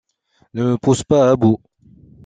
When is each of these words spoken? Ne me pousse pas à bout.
Ne 0.55 0.63
me 0.63 0.77
pousse 0.79 1.03
pas 1.03 1.29
à 1.29 1.35
bout. 1.35 1.61